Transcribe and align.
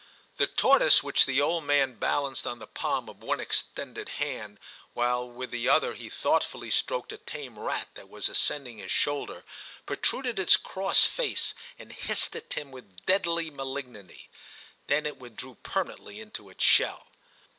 * 0.21 0.37
The 0.37 0.47
tortoise 0.47 1.03
which 1.03 1.27
the 1.27 1.39
old 1.39 1.63
man 1.63 1.93
balanced 1.93 2.47
on 2.47 2.57
the 2.57 2.65
palm 2.65 3.07
of 3.07 3.21
one 3.21 3.39
extended 3.39 4.09
hand, 4.17 4.59
while 4.95 5.29
with 5.29 5.51
the 5.51 5.69
other 5.69 5.93
he 5.93 6.09
thoughtfully 6.09 6.71
stroked 6.71 7.13
a 7.13 7.17
tame 7.19 7.59
rat 7.59 7.81
I04 7.81 7.81
TIM 7.81 7.83
CHAP. 7.83 7.93
that 7.93 8.09
was 8.09 8.27
ascending 8.27 8.77
his 8.79 8.91
shoulder, 8.91 9.43
protruded 9.85 10.39
its 10.39 10.57
cross 10.57 11.03
face 11.05 11.53
and 11.77 11.93
hissed 11.93 12.35
at 12.35 12.49
Tim 12.49 12.71
with 12.71 13.05
deadly 13.05 13.51
malignity, 13.51 14.27
then 14.87 15.05
it 15.05 15.17
withdrew 15.17 15.59
permanently 15.61 16.19
into 16.19 16.49
its 16.49 16.63
shell. 16.63 17.09